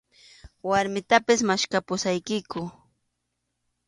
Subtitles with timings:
[0.69, 2.61] Warmitapas maskhapusaykiku.